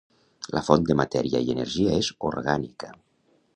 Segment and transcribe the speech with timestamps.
[0.55, 2.93] La font de matèria i energia és orgànica.